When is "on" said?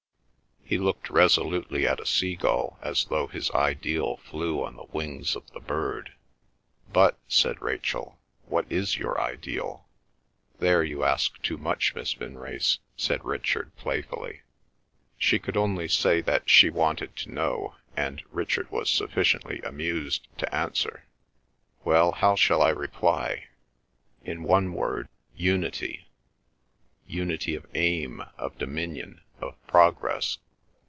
4.63-4.77